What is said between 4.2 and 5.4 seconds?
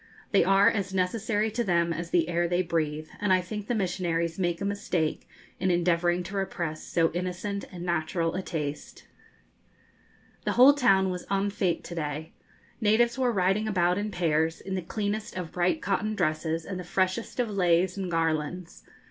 make a mistake